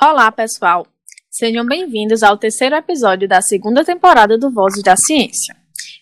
[0.00, 0.86] Olá, pessoal!
[1.28, 5.56] Sejam bem-vindos ao terceiro episódio da segunda temporada do Vozes da Ciência.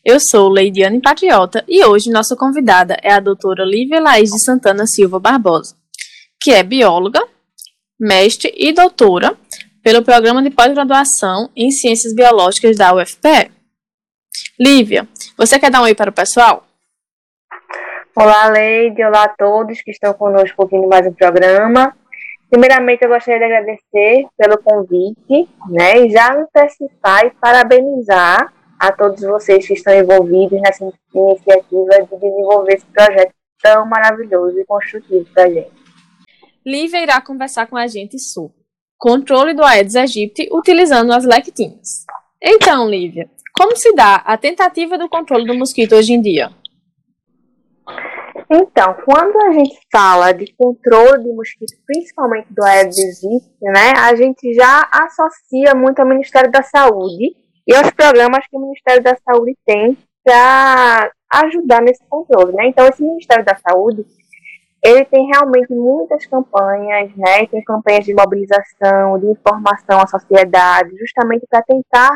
[0.05, 4.87] Eu sou Leidiane Patriota e hoje nossa convidada é a doutora Lívia Laís de Santana
[4.87, 5.75] Silva Barbosa,
[6.43, 7.27] que é bióloga,
[7.99, 9.35] mestre e doutora
[9.83, 13.51] pelo Programa de Pós-Graduação em Ciências Biológicas da UFPE.
[14.61, 15.09] Lívia,
[15.39, 16.67] você quer dar um oi para o pessoal?
[18.15, 21.97] Olá, Leide, olá a todos que estão conosco ouvindo mais um programa.
[22.51, 29.21] Primeiramente, eu gostaria de agradecer pelo convite, né, e já antecipar e parabenizar a todos
[29.23, 33.33] vocês que estão envolvidos nessa iniciativa de desenvolver esse projeto
[33.63, 35.73] tão maravilhoso e construtivo para a gente.
[36.65, 38.55] Lívia irá conversar com a gente sobre
[38.99, 42.05] controle do Aedes aegypti utilizando as lectinas.
[42.43, 46.51] Então, Lívia, como se dá a tentativa do controle do mosquito hoje em dia?
[48.49, 54.15] Então, quando a gente fala de controle de mosquito, principalmente do Aedes aegypti, né, a
[54.15, 57.35] gente já associa muito ao Ministério da Saúde
[57.67, 62.69] e aos programas que o Ministério da Saúde tem para ajudar nesse controle, né?
[62.69, 64.05] Então, esse Ministério da Saúde,
[64.85, 67.47] ele tem realmente muitas campanhas, né?
[67.49, 72.11] Tem campanhas de mobilização, de informação à sociedade, justamente para tentar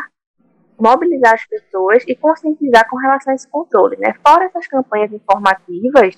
[0.80, 3.96] mobilizar as pessoas e conscientizar com relação a esse controle.
[3.98, 4.14] Né?
[4.26, 6.16] Fora essas campanhas informativas,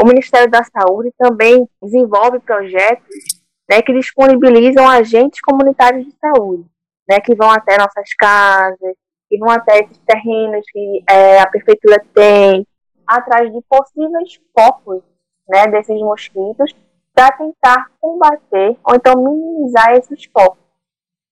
[0.00, 6.64] o Ministério da Saúde também desenvolve projetos né, que disponibilizam agentes comunitários de saúde,
[7.08, 8.96] né, que vão até nossas casas,
[9.28, 12.66] que vão até esses terrenos que é, a prefeitura tem,
[13.06, 15.02] atrás de possíveis focos
[15.48, 16.74] né, desses mosquitos,
[17.14, 20.62] para tentar combater ou então minimizar esses focos.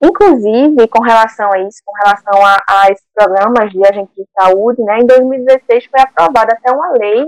[0.02, 4.82] Inclusive, com relação a isso, com relação a, a esses programas de agentes de saúde,
[4.82, 7.26] né, em 2016 foi aprovada até uma lei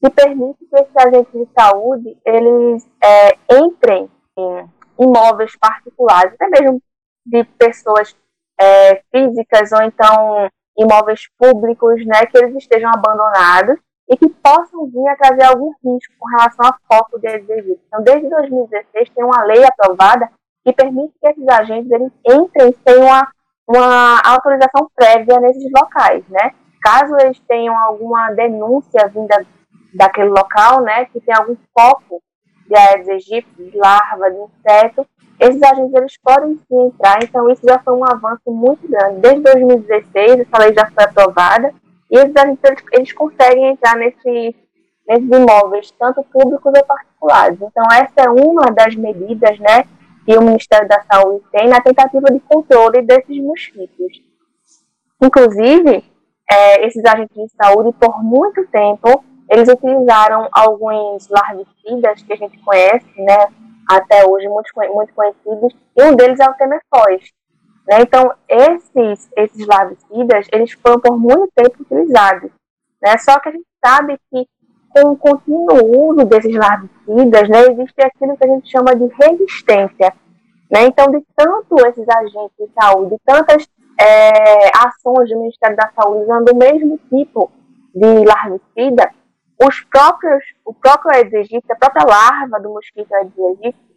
[0.00, 4.68] que permite que esses agentes de saúde eles é, entrem em
[4.98, 6.80] imóveis particulares, até mesmo
[7.26, 8.16] de pessoas
[8.60, 15.06] é, físicas ou então imóveis públicos, né, que eles estejam abandonados e que possam vir
[15.08, 17.80] a trazer algum risco com relação a foco de exercício.
[17.86, 20.30] Então, desde 2016 tem uma lei aprovada
[20.64, 23.28] que permite que esses agentes eles entrem sem uma,
[23.66, 26.54] uma autorização prévia nesses locais, né?
[26.80, 29.44] Caso eles tenham alguma denúncia vinda
[29.94, 32.22] daquele local, né, que tem algum foco
[32.66, 35.06] de Aedes aegypti, de larva, de inseto,
[35.40, 39.20] esses agentes eles podem sim entrar, então isso já foi um avanço muito grande.
[39.20, 41.72] Desde 2016, essa lei já foi aprovada,
[42.10, 44.56] e esses agentes eles, eles conseguem entrar nesse,
[45.06, 47.58] nesses imóveis, tanto públicos ou particulares.
[47.62, 49.84] Então essa é uma das medidas, né,
[50.24, 54.20] que o Ministério da Saúde tem na tentativa de controle desses mosquitos.
[55.22, 56.04] Inclusive,
[56.50, 62.58] é, esses agentes de saúde, por muito tempo, eles utilizaram alguns larvicidas que a gente
[62.58, 63.48] conhece, né,
[63.88, 67.32] até hoje muito, muito conhecidos, e um deles é o temefóis.
[67.88, 68.02] Né?
[68.02, 72.50] Então, esses, esses larvicidas, eles foram por muito tempo utilizados.
[73.02, 73.16] Né?
[73.16, 74.46] Só que a gente sabe que
[74.90, 80.14] com o contínuo uso desses larvicidas, né, existe aquilo que a gente chama de resistência.
[80.70, 80.84] Né?
[80.84, 83.66] Então, de tanto esses agentes de saúde, tantas
[83.98, 87.50] é, ações do Ministério da Saúde usando o mesmo tipo
[87.94, 89.10] de larvicida,
[89.60, 93.88] os próprios, o próprio Aedes a própria larva do mosquito Aedes aegypti,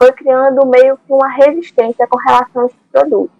[0.00, 3.32] foi criando meio que uma resistência com relação a esse produto.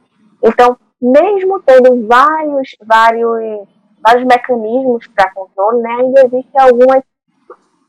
[0.43, 3.67] Então, mesmo tendo vários, vários
[4.03, 7.03] vários mecanismos para controle, né, ainda existem algumas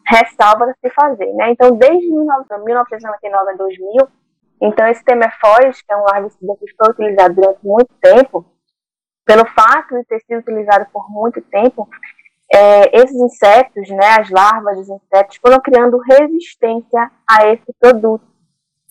[0.08, 1.32] ressalvas a se fazer.
[1.34, 1.52] Né?
[1.52, 4.08] Então, desde 1999 a 2000,
[4.62, 8.46] então esse temefóis, que é um larvicida que foi utilizado durante muito tempo,
[9.26, 11.88] pelo fato de ter sido utilizado por muito tempo,
[12.54, 18.26] é, esses insetos, né, as larvas dos insetos, foram criando resistência a esse produto.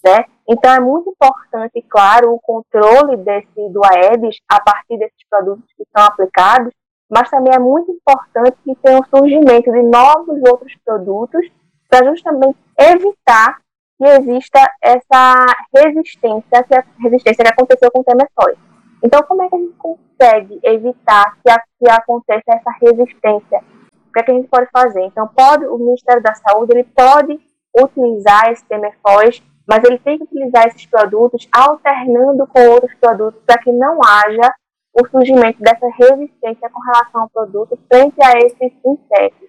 [0.03, 0.25] Né?
[0.49, 5.85] Então é muito importante, claro, o controle desse do Aedes a partir desses produtos que
[5.95, 6.73] são aplicados,
[7.11, 11.47] mas também é muito importante que tenha o surgimento de novos outros produtos
[11.89, 13.59] para justamente evitar
[13.99, 18.70] que exista essa resistência, que a resistência que aconteceu com o temesóide.
[19.03, 23.63] Então, como é que a gente consegue evitar que, a, que aconteça essa resistência?
[24.09, 25.03] O que, é que a gente pode fazer?
[25.03, 27.41] Então, pode, o Ministério da Saúde ele pode
[27.83, 33.59] utilizar esse temefóis, mas ele tem que utilizar esses produtos alternando com outros produtos para
[33.59, 34.53] que não haja
[34.93, 39.49] o surgimento dessa resistência com relação ao produto frente a esses insetos.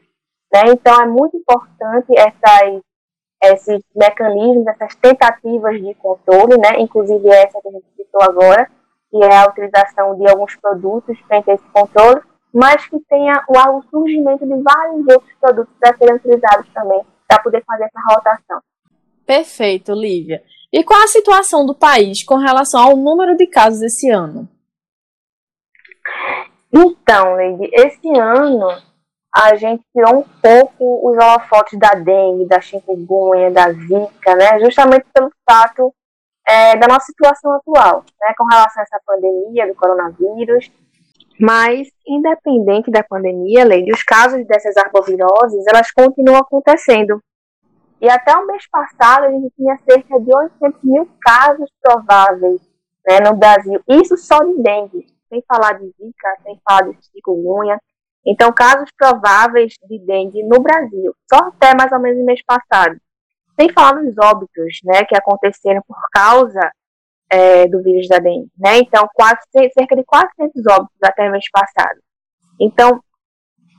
[0.54, 0.62] Né?
[0.68, 2.82] Então, é muito importante essas,
[3.44, 6.80] esses mecanismos, essas tentativas de controle, né?
[6.80, 8.70] inclusive essa que a gente citou agora,
[9.12, 12.22] que é a utilização de alguns produtos frente a esse controle,
[12.54, 17.64] mas que tenha o surgimento de vários outros produtos para serem utilizados também, para poder
[17.66, 18.62] fazer essa rotação.
[19.26, 20.42] Perfeito, Lívia.
[20.74, 24.48] E qual a situação do país com relação ao número de casos esse ano?
[26.74, 28.68] Então, Lady, esse ano
[29.34, 34.60] a gente tirou um pouco os holofotes da dengue, da chikungunya, da zika, né?
[34.60, 35.94] Justamente pelo fato
[36.48, 38.34] é, da nossa situação atual, né?
[38.38, 40.72] Com relação a essa pandemia do coronavírus.
[41.40, 47.22] Mas, independente da pandemia, Lady, os casos dessas arboviroses, elas continuam acontecendo.
[48.00, 52.62] E até o mês passado, a gente tinha cerca de 800 mil casos prováveis
[53.08, 53.82] né, no Brasil.
[53.88, 57.80] Isso só de dengue, sem falar de zika, sem falar de chikungunya.
[58.26, 63.00] Então, casos prováveis de dengue no Brasil, só até mais ou menos no mês passado.
[63.62, 66.72] Sem falar nos óbitos, né, que aconteceram por causa
[67.32, 68.80] é, do vírus da dengue, né?
[68.80, 72.00] Então, quase, cerca de 400 óbitos até mês passado.
[72.60, 73.00] Então,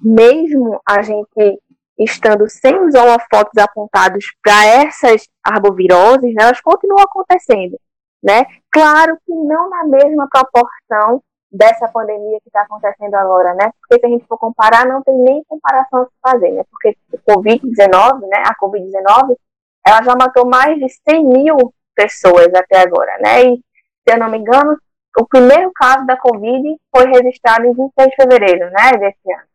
[0.00, 1.60] mesmo a gente
[1.98, 7.76] estando sem os holofotes apontados para essas arboviroses, né, elas continuam acontecendo,
[8.22, 8.44] né?
[8.70, 11.20] Claro que não na mesma proporção
[11.50, 13.72] dessa pandemia que está acontecendo agora, né?
[13.80, 16.62] Porque se a gente for comparar, não tem nem comparação a se fazer, né?
[16.70, 18.44] Porque o Covid-19, né?
[18.46, 19.36] A Covid-19,
[19.86, 21.56] ela já matou mais de 100 mil
[21.94, 23.44] pessoas até agora, né?
[23.44, 24.78] E, se eu não me engano,
[25.18, 28.92] o primeiro caso da Covid foi registrado em 26 de fevereiro, né?
[28.98, 29.48] Desse ano,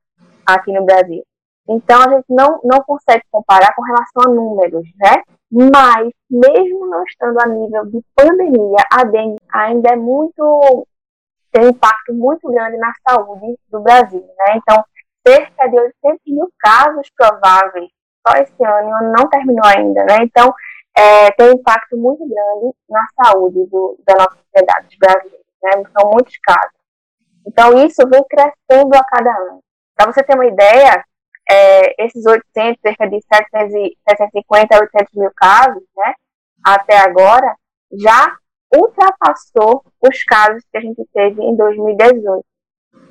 [0.46, 1.24] aqui no Brasil.
[1.70, 5.24] Então, a gente não, não consegue comparar com relação a números, né?
[5.52, 10.88] Mas, mesmo não estando a nível de pandemia, a dengue ainda é muito.
[11.52, 14.58] tem um impacto muito grande na saúde do Brasil, né?
[14.58, 14.84] Então,
[15.28, 17.90] cerca de 800 mil casos prováveis
[18.28, 20.18] só esse ano, o ano não terminou ainda, né?
[20.22, 20.54] Então,
[20.98, 25.72] é, tem um impacto muito grande na saúde do, da nossa sociedade brasileira, né?
[25.98, 26.78] São muitos casos.
[27.46, 29.64] Então, isso vem crescendo a cada ano.
[29.96, 31.04] Para você ter uma ideia,
[31.50, 36.14] é, esses 800, cerca de 750 a 800 mil casos, né,
[36.64, 37.56] até agora,
[37.92, 38.36] já
[38.76, 42.44] ultrapassou os casos que a gente teve em 2018.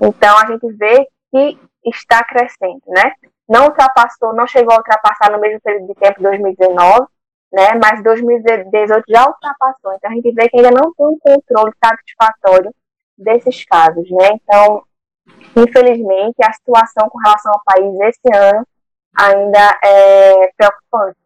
[0.03, 3.13] Então, a gente vê que está crescendo, né?
[3.49, 7.07] Não ultrapassou, não chegou a ultrapassar no mesmo período de tempo 2019,
[7.53, 7.75] né?
[7.81, 9.93] Mas 2018 já ultrapassou.
[9.95, 12.75] Então, a gente vê que ainda não tem um controle satisfatório
[13.17, 14.31] desses casos, né?
[14.35, 14.83] Então,
[15.57, 18.67] infelizmente, a situação com relação ao país esse ano
[19.17, 21.17] ainda é preocupante.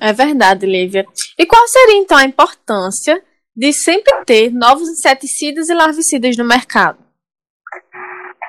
[0.00, 1.04] É verdade, Lívia.
[1.36, 3.20] E qual seria então a importância
[3.56, 6.98] de sempre ter novos inseticidas e larvicidas no mercado?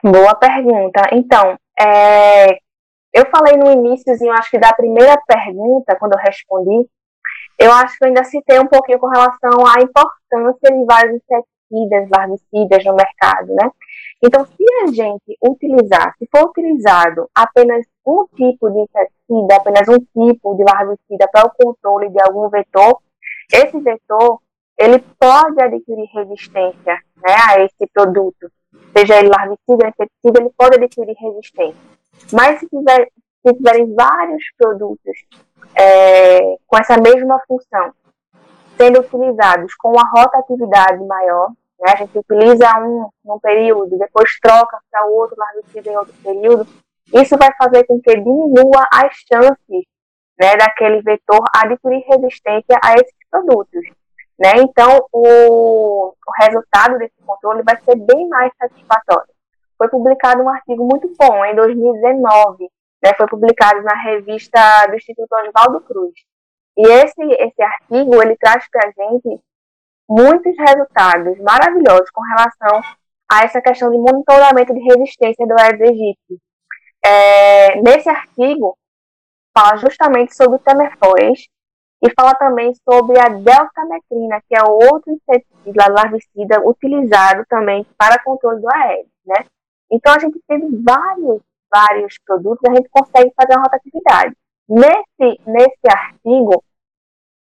[0.04, 1.01] Boa pergunta.
[1.12, 2.60] Então, é,
[3.14, 6.90] eu falei no iníciozinho, acho que da primeira pergunta, quando eu respondi,
[7.58, 12.10] eu acho que eu ainda citei um pouquinho com relação à importância de vários inseticidas,
[12.10, 13.72] larvicidas no mercado, né?
[14.24, 19.98] Então, se a gente utilizar, se for utilizado apenas um tipo de inseticida, apenas um
[19.98, 23.02] tipo de larvicida para o controle de algum vetor,
[23.52, 24.40] esse vetor
[24.78, 28.50] ele pode adquirir resistência né, a esse produto.
[28.98, 31.81] Seja ele larvicida inseticida, ele pode adquirir resistência.
[32.31, 33.10] Mas se, tiver,
[33.45, 35.25] se tiverem vários produtos
[35.75, 37.94] é, com essa mesma função,
[38.77, 41.94] sendo utilizados com uma rotatividade maior, né?
[41.94, 46.68] A gente utiliza um num período, depois troca para outro larvicida em outro período.
[47.13, 49.86] Isso vai fazer com que diminua as chances
[50.39, 53.86] né, daquele vetor adquirir resistência a esses produtos.
[54.40, 54.54] Né?
[54.60, 59.28] Então, o, o resultado desse controle vai ser bem mais satisfatório.
[59.78, 62.69] Foi publicado um artigo muito bom em 2019,
[63.04, 63.12] né?
[63.18, 66.14] foi publicado na revista do Instituto Oswaldo Cruz.
[66.78, 69.42] E esse, esse artigo ele traz para a gente
[70.10, 72.81] muitos resultados maravilhosos com relação
[73.31, 76.42] a essa questão de monitoramento de resistência do Aedes aegypti.
[77.06, 78.78] É, nesse artigo,
[79.58, 81.48] fala justamente sobre o temerfóis
[82.02, 88.62] e fala também sobre a deltametrina, que é outro inseticida larvicida utilizado também para controle
[88.62, 89.46] do Aedes, né?
[89.92, 91.42] Então, a gente teve vários,
[91.72, 94.36] vários produtos, a gente consegue fazer uma rotatividade.
[94.68, 96.64] Nesse, nesse artigo,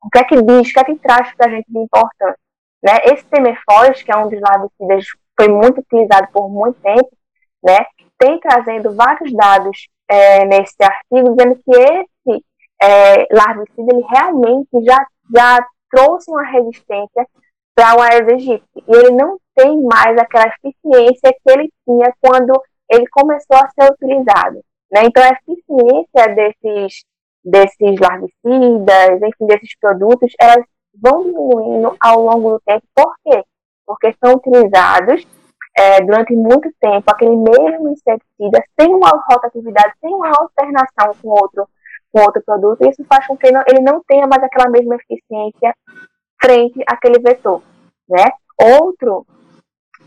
[0.03, 2.39] o que é que diz, o que é que traz para a gente de importante?
[2.83, 2.93] Né?
[3.05, 5.05] Esse Temerfós, que é um dos larvicidas
[5.39, 7.11] foi muito utilizado por muito tempo,
[7.63, 7.87] né?
[8.19, 12.45] tem trazendo vários dados é, nesse artigo, dizendo que esse
[12.81, 17.27] é, larvicida ele realmente já, já trouxe uma resistência
[17.75, 18.85] para o Aedes aegypti.
[18.87, 23.93] E ele não tem mais aquela eficiência que ele tinha quando ele começou a ser
[23.93, 24.61] utilizado.
[24.91, 25.03] Né?
[25.05, 27.05] Então, a eficiência desses,
[27.45, 32.85] desses larvicidas, enfim, desses produtos, elas vão diminuindo ao longo do tempo.
[32.95, 33.45] Por quê?
[33.87, 35.27] Porque são utilizados
[35.77, 41.69] é, durante muito tempo aquele mesmo inseticida sem uma rotatividade, sem uma alternação com outro
[42.13, 45.75] com outro produto, e isso faz com que ele não tenha mais aquela mesma eficiência
[46.41, 47.63] frente àquele vetor,
[48.09, 48.31] né?
[48.61, 49.27] Outro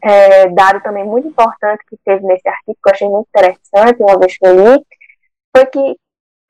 [0.04, 4.18] é, dado também muito importante que teve nesse artigo, que eu achei muito interessante, uma
[4.18, 4.86] vez que eu li,
[5.56, 5.98] foi que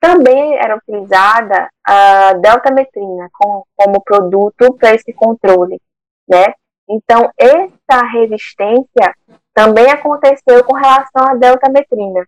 [0.00, 5.80] também era utilizada a deltametrina como, como produto para esse controle,
[6.28, 6.54] né?
[6.88, 9.14] Então, essa resistência
[9.54, 12.26] também aconteceu com relação à deltametrina.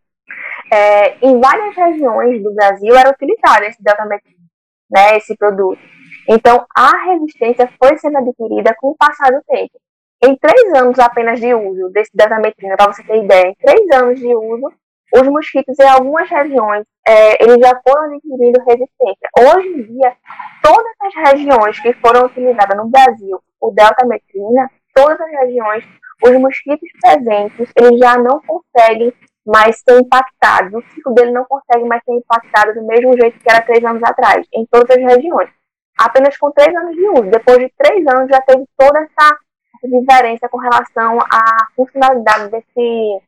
[0.72, 4.44] É, em várias regiões do Brasil era utilizado esse deltametrina,
[4.90, 5.80] né, esse produto.
[6.28, 9.78] Então, a resistência foi sendo adquirida com o passar do tempo.
[10.22, 14.18] Em três anos apenas de uso desse deltametrina, para você ter ideia, em três anos
[14.18, 14.72] de uso,
[15.14, 19.28] os mosquitos em algumas regiões, é, eles já foram adquirindo resistência.
[19.38, 20.16] Hoje em dia,
[20.62, 25.84] todas as regiões que foram utilizadas no Brasil, o deltametrina, todas as regiões,
[26.24, 29.12] os mosquitos presentes, eles já não conseguem
[29.46, 30.72] mais ser impactados.
[30.72, 34.02] O ciclo dele não consegue mais ser impactado do mesmo jeito que era três anos
[34.02, 35.50] atrás, em todas as regiões.
[35.98, 37.30] Apenas com três anos de uso.
[37.30, 39.38] Depois de três anos já teve toda essa
[39.82, 41.44] diferença com relação à
[41.76, 43.20] funcionalidade desse,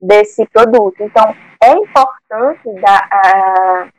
[0.00, 1.02] desse produto.
[1.02, 3.92] Então, é importante da, uh,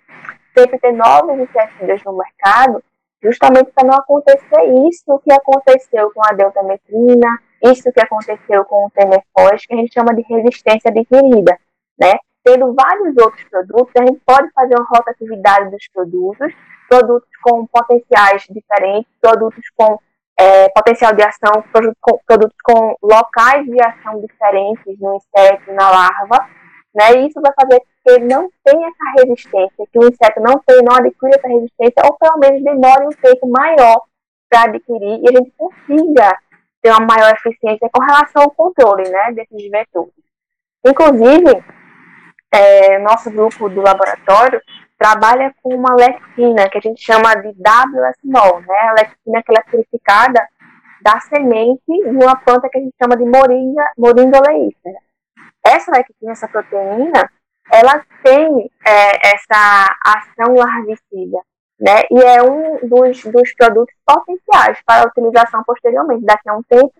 [0.57, 2.83] sempre ter novos inseticidas no mercado,
[3.21, 8.89] justamente para não acontecer isso que aconteceu com a deltametrina, isso que aconteceu com o
[8.91, 11.57] Temerfós, que a gente chama de resistência adquirida,
[11.99, 12.17] né?
[12.43, 16.53] Tendo vários outros produtos, a gente pode fazer uma rotatividade dos produtos,
[16.87, 19.99] produtos com potenciais diferentes, produtos com
[20.39, 25.89] é, potencial de ação, produtos com, produtos com locais de ação diferentes no inseto, na
[25.89, 26.47] larva,
[26.95, 27.15] né?
[27.17, 30.81] E isso vai fazer que ele não tenha essa resistência, que o inseto não tenha,
[30.83, 34.01] não adquira essa resistência, ou pelo menos demore um tempo maior
[34.49, 36.37] para adquirir e a gente consiga
[36.81, 40.13] ter uma maior eficiência com relação ao controle, né, desses vetores.
[40.85, 41.63] Inclusive,
[42.51, 44.61] é, nosso grupo do laboratório
[44.97, 48.77] trabalha com uma lectina que a gente chama de WSMOL, né?
[48.89, 50.47] A lectina que é purificada
[51.01, 54.99] da semente de uma planta que a gente chama de moringa, moringa oleífera.
[55.63, 57.29] Essa lectina, essa proteína,
[57.71, 61.39] ela tem é, essa ação larvicida,
[61.79, 62.03] né?
[62.09, 66.93] E é um dos, dos produtos potenciais para utilização posteriormente, daqui a um tempo,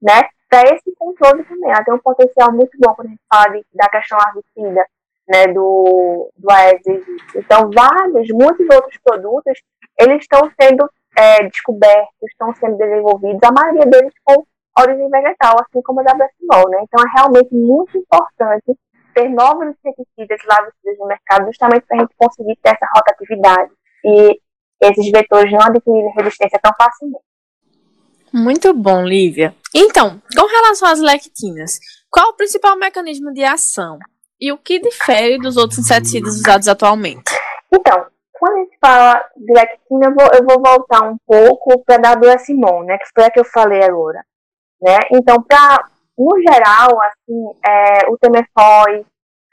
[0.00, 0.22] né?
[0.48, 3.66] Para esse controle também, ela tem um potencial muito bom quando a gente fala de,
[3.74, 4.86] da questão larvicida,
[5.28, 7.04] né, do, do Aedes.
[7.34, 9.62] Então, vários, muitos outros produtos,
[9.98, 14.44] eles estão sendo é, descobertos, estão sendo desenvolvidos, a maioria deles com
[14.78, 16.78] origem vegetal, assim como a WSMOL, né?
[16.82, 18.78] Então, é realmente muito importante
[19.14, 23.70] ter novos inseticidas larvicidas no mercado, justamente para a gente conseguir ter essa rotatividade
[24.04, 24.38] e
[24.82, 27.24] esses vetores não adquirirem resistência tão facilmente.
[28.32, 29.54] Muito bom, Lívia.
[29.74, 31.78] Então, com relação às lectinas,
[32.10, 33.98] qual o principal mecanismo de ação?
[34.40, 37.30] E o que difere dos outros inseticidas usados atualmente?
[37.72, 42.10] Então, quando a gente fala de lectina, eu vou, eu vou voltar um pouco para
[42.10, 44.24] a WSMON, né, que foi a que eu falei agora.
[44.80, 44.98] Né?
[45.12, 45.86] Então, pra,
[46.18, 49.06] no geral, assim, é, o Temefói,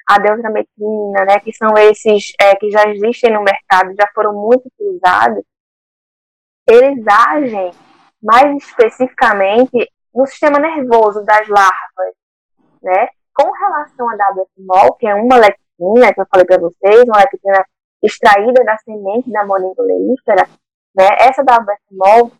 [0.09, 4.67] a deutrametrina, né, que são esses é, que já existem no mercado, já foram muito
[4.67, 5.43] utilizados,
[6.67, 7.71] eles agem
[8.19, 12.15] mais especificamente no sistema nervoso das larvas,
[12.81, 13.07] né?
[13.35, 17.63] Com relação à WSMOL, que é uma lectina, que eu falei para vocês, uma lectina
[18.01, 20.49] extraída da semente da moringa oleífera,
[20.95, 21.07] né?
[21.19, 22.31] Essa WSMOL,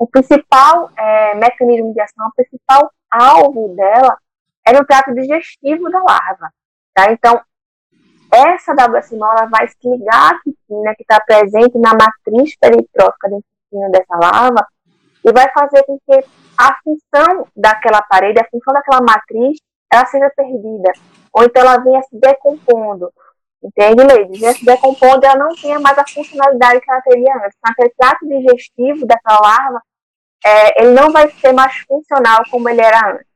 [0.00, 4.18] o principal é, mecanismo de ação, o principal alvo dela
[4.66, 6.52] é no trato digestivo da larva.
[6.98, 7.12] Tá?
[7.12, 7.40] Então,
[8.32, 13.92] essa WSMOL ela vai se ligar à quitina que está presente na matriz peritrófica intestino
[13.92, 14.66] dessa larva
[15.24, 16.24] e vai fazer com que
[16.58, 19.60] a função daquela parede, a função daquela matriz,
[19.92, 20.90] ela seja perdida.
[21.32, 23.12] Ou então ela venha se decompondo.
[23.62, 24.36] Entende, Lady?
[24.36, 27.56] Venha se decompondo ela não tenha mais a funcionalidade que ela teria antes.
[27.58, 29.80] Então, aquele trato digestivo daquela larva,
[30.44, 33.26] é, ele não vai ser mais funcional como ele era antes.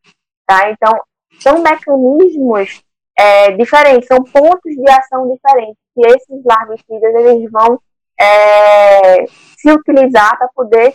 [0.47, 0.69] Tá?
[0.69, 1.01] Então,
[1.39, 2.83] são mecanismos
[3.23, 7.81] é, diferentes, são pontos de ação diferentes que esses larvicidas eles vão
[8.21, 9.27] é,
[9.57, 10.93] se utilizar para poder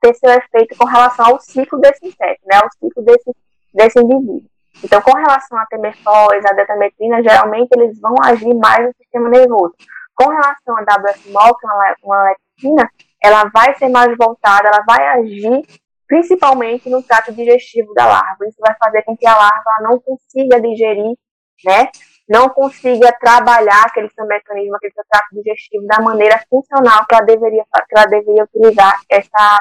[0.00, 3.30] ter seu efeito com relação ao ciclo desse inseto, né, ao ciclo desse,
[3.74, 4.42] desse indivíduo.
[4.82, 9.74] Então, com relação à temerfós, à detametrina, geralmente eles vão agir mais no sistema nervoso.
[10.14, 12.90] Com relação à WFMOL, que é uma, uma lectina,
[13.22, 15.62] ela vai ser mais voltada, ela vai agir
[16.06, 18.46] principalmente no trato digestivo da larva.
[18.46, 21.16] Isso vai fazer com que a larva não consiga digerir
[21.64, 21.90] né,
[22.28, 27.24] não consiga trabalhar aquele seu mecanismo, aquele seu trato digestivo da maneira funcional que ela
[27.24, 29.60] deveria, que ela deveria utilizar essa,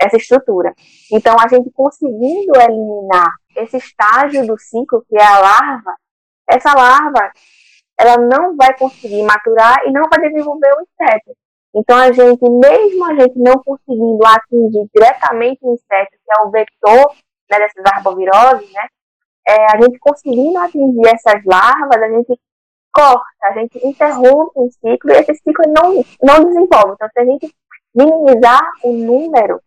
[0.00, 0.72] essa estrutura.
[1.10, 5.94] Então, a gente conseguindo eliminar esse estágio do ciclo, que é a larva,
[6.48, 7.32] essa larva,
[7.98, 11.36] ela não vai conseguir maturar e não vai desenvolver o inseto.
[11.74, 16.50] Então, a gente, mesmo a gente não conseguindo atingir diretamente o inseto, que é o
[16.50, 17.14] vetor
[17.50, 18.86] né, dessas arboviroses, né,
[19.46, 22.38] é, a gente conseguindo atingir essas larvas, a gente
[22.92, 26.94] corta, a gente interrompe um ciclo e esse ciclo não, não desenvolve.
[26.94, 27.54] Então, se a gente
[27.94, 29.60] minimizar o número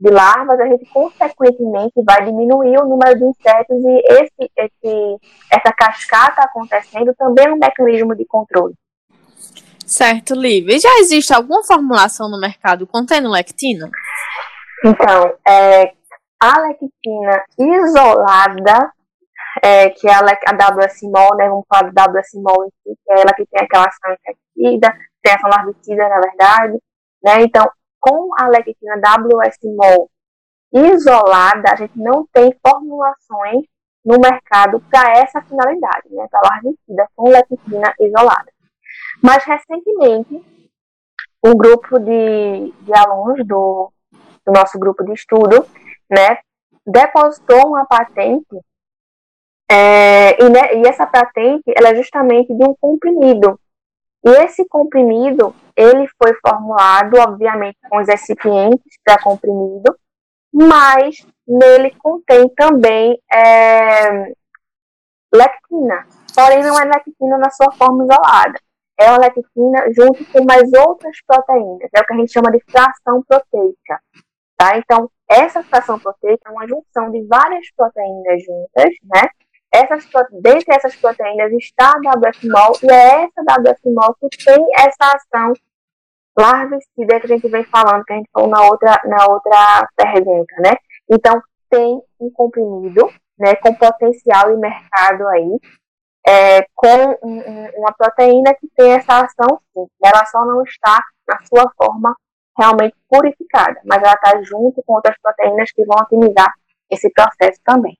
[0.00, 5.16] de larvas, a gente consequentemente vai diminuir o número de insetos e esse, esse,
[5.50, 8.74] essa cascata acontecendo também é um mecanismo de controle.
[9.86, 10.78] Certo, Lívia.
[10.80, 13.90] Já existe alguma formulação no mercado contendo lectina?
[14.84, 15.92] Então, é,
[16.40, 18.92] a lectina isolada,
[19.60, 23.34] é, que é a, WS-mol, né, vamos falar da WS-mol em si, que é ela
[23.34, 26.78] que tem aquela ação infecticida, tem ação larvicida, na verdade,
[27.22, 27.68] né, então,
[28.00, 30.10] com a lectina WS-mol
[30.72, 33.66] isolada, a gente não tem formulações
[34.04, 38.50] no mercado para essa finalidade, né, para larvicida com lectina isolada.
[39.22, 40.42] Mas, recentemente,
[41.44, 43.92] um grupo de, de alunos do,
[44.46, 45.66] do nosso grupo de estudo,
[46.10, 46.38] né,
[46.86, 48.56] depositou uma patente
[49.72, 53.58] é, e, né, e, essa patente ela é justamente de um comprimido.
[54.24, 59.96] E esse comprimido ele foi formulado, obviamente, com os recipientes para comprimido,
[60.52, 64.32] mas nele contém também é,
[65.34, 66.06] lectina.
[66.34, 68.58] Porém, não é lectina na sua forma isolada
[69.02, 71.88] é a lectina junto com mais outras proteínas.
[71.94, 74.00] É o que a gente chama de fração proteica.
[74.56, 74.76] Tá?
[74.76, 79.28] Então, essa fração proteica é uma junção de várias proteínas juntas, né?
[79.74, 80.06] Essas,
[80.42, 85.54] dentre essas proteínas está a WFMOL e é essa WFMOL que tem essa ação
[86.38, 90.54] larvicida que a gente vem falando, que a gente falou na outra, na outra pergunta,
[90.60, 90.74] né?
[91.10, 95.58] Então, tem um comprimido, né, com potencial e mercado aí,
[96.26, 99.86] é, com um, uma proteína que tem essa ação sim.
[100.04, 102.14] Ela só não está na sua forma
[102.58, 106.52] realmente purificada, mas ela está junto com outras proteínas que vão otimizar
[106.90, 107.96] esse processo também.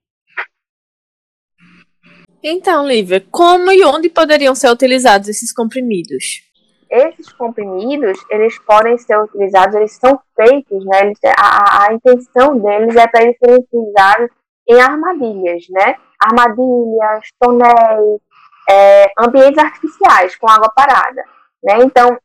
[2.43, 6.43] Então, Lívia, como e onde poderiam ser utilizados esses comprimidos?
[6.91, 11.03] Esses comprimidos, eles podem ser utilizados, eles são feitos, né?
[11.03, 14.31] Eles, a, a intenção deles é para eles serem utilizados
[14.69, 15.97] em armadilhas, né?
[16.21, 18.21] Armadilhas, tonéis,
[18.69, 21.25] é, ambientes artificiais com água parada,
[21.63, 21.79] né?
[21.83, 22.19] Então,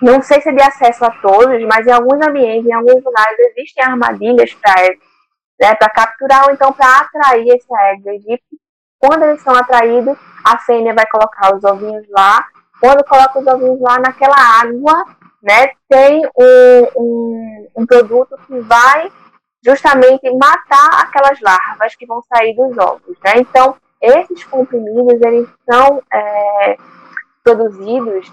[0.00, 3.38] não sei se é de acesso a todos, mas em alguns ambientes, em alguns lugares,
[3.56, 4.74] existem armadilhas para
[5.60, 8.57] né, para capturar ou então para atrair esse Aedes aegypti.
[8.98, 12.44] Quando eles são atraídos, a fêmea vai colocar os ovinhos lá.
[12.80, 15.04] Quando coloca os ovinhos lá naquela água,
[15.42, 19.10] né, tem um, um, um produto que vai
[19.64, 23.16] justamente matar aquelas larvas que vão sair dos ovos.
[23.24, 23.34] Né?
[23.36, 26.76] Então, esses comprimidos eles são é,
[27.42, 28.32] produzidos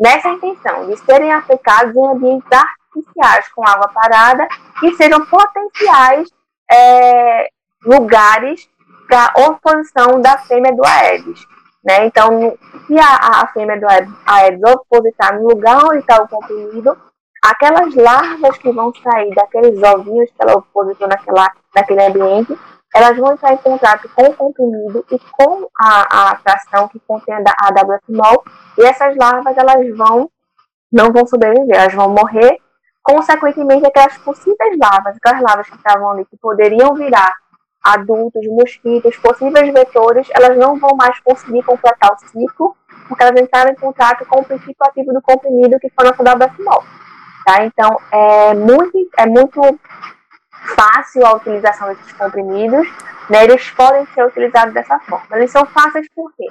[0.00, 4.46] nessa intenção de serem aplicados em ambientes artificiais com água parada
[4.82, 6.28] e sejam potenciais
[6.70, 7.48] é,
[7.84, 8.68] lugares
[9.06, 11.40] para oposição da fêmea do Aedes.
[11.84, 12.06] Né?
[12.06, 13.86] Então, se a, a fêmea do
[14.26, 16.96] Aedes opositar no lugar onde está o comprimido,
[17.42, 22.58] aquelas larvas que vão sair daqueles ovinhos que ela posicionou naquela, naquele ambiente,
[22.94, 27.40] elas vão entrar em contato com o comprimido e com a, a que contém a,
[27.40, 28.42] a WFMOL,
[28.78, 30.30] e essas larvas elas vão,
[30.90, 32.58] não vão sobreviver, elas vão morrer,
[33.02, 37.32] consequentemente aquelas possíveis larvas, aquelas larvas que estavam ali, que poderiam virar
[37.86, 43.70] adultos, mosquitos, possíveis vetores, elas não vão mais conseguir completar o ciclo, porque elas entraram
[43.70, 46.82] em contato com o princípio ativo do comprimido, que foi a WFMOL.
[47.44, 47.64] Tá?
[47.64, 49.60] Então, é muito, é muito
[50.74, 52.88] fácil a utilização desses comprimidos,
[53.30, 53.44] né?
[53.44, 55.36] eles podem ser utilizados dessa forma.
[55.36, 56.46] Eles são fáceis por quê?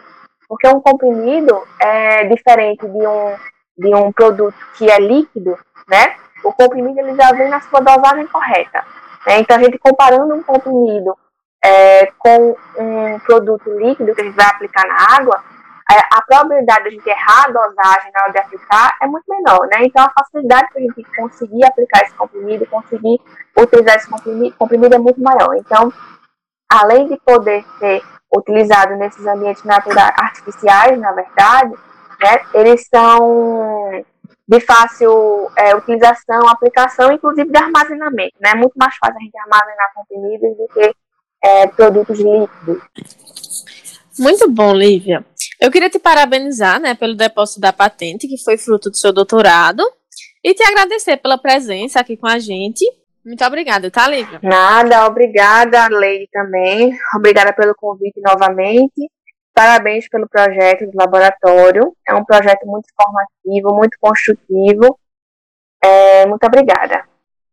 [0.48, 3.36] Porque um comprimido é diferente de um,
[3.78, 5.58] de um produto que é líquido,
[5.90, 6.16] né?
[6.46, 8.86] O comprimido ele já vem na sua dosagem correta.
[9.26, 9.40] Né?
[9.40, 11.18] Então, a gente comparando um comprimido
[11.66, 15.44] é, com um produto líquido que a gente vai aplicar na água,
[15.92, 19.26] é, a probabilidade de a gente errar a dosagem na hora de aplicar é muito
[19.28, 19.78] menor, né?
[19.82, 23.20] Então, a facilidade para a gente conseguir aplicar esse comprimido, conseguir
[23.58, 25.56] utilizar esse comprimido, comprimido é muito maior.
[25.56, 25.92] Então,
[26.72, 28.02] além de poder ser
[28.36, 31.74] utilizado nesses ambientes naturais, artificiais, na verdade,
[32.20, 34.04] né, eles são
[34.48, 38.36] de fácil é, utilização, aplicação, inclusive de armazenamento.
[38.40, 38.52] Né?
[38.52, 40.96] É muito mais fácil a gente armazenar comprimidos do que
[41.46, 42.82] é, produtos líquidos.
[44.18, 45.24] Muito bom, Lívia.
[45.62, 49.84] Eu queria te parabenizar, né, pelo depósito da patente, que foi fruto do seu doutorado,
[50.44, 52.84] e te agradecer pela presença aqui com a gente.
[53.24, 54.40] Muito obrigada, tá, Lívia?
[54.42, 56.96] Nada, obrigada, Leide também.
[57.16, 59.10] Obrigada pelo convite novamente.
[59.54, 61.96] Parabéns pelo projeto do laboratório.
[62.08, 65.00] É um projeto muito formativo, muito construtivo.
[65.84, 67.06] É, muito obrigada.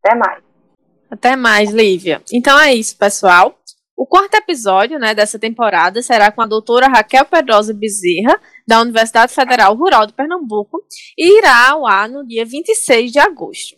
[0.02, 0.42] Até mais.
[1.10, 2.20] Até mais, Lívia.
[2.32, 3.56] Então é isso, pessoal.
[3.96, 9.32] O quarto episódio né, dessa temporada será com a doutora Raquel Pedrosa Bezerra, da Universidade
[9.32, 10.82] Federal Rural de Pernambuco,
[11.16, 13.76] e irá ao ar no dia 26 de agosto.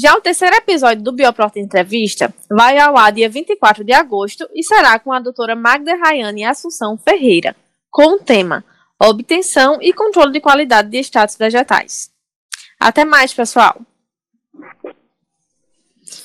[0.00, 4.62] Já o terceiro episódio do Bioprota Entrevista vai ao ar dia 24 de agosto e
[4.62, 7.56] será com a doutora Magda Rayane Assunção Ferreira,
[7.90, 8.64] com o tema
[9.00, 12.10] Obtenção e controle de qualidade de extratos vegetais.
[12.80, 13.80] Até mais, pessoal!